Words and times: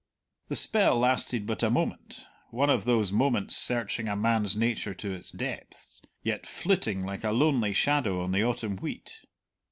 The 0.47 0.55
spell 0.55 0.97
lasted 0.97 1.45
but 1.45 1.61
a 1.61 1.69
moment, 1.69 2.25
one 2.49 2.71
of 2.71 2.85
those 2.85 3.11
moments 3.11 3.55
searching 3.55 4.07
a 4.07 4.15
man's 4.15 4.55
nature 4.55 4.95
to 4.95 5.11
its 5.11 5.29
depths, 5.29 6.01
yet 6.23 6.47
flitting 6.47 7.05
like 7.05 7.23
a 7.23 7.31
lonely 7.31 7.71
shadow 7.73 8.23
on 8.23 8.31
the 8.31 8.43
autumn 8.43 8.77
wheat. 8.77 9.19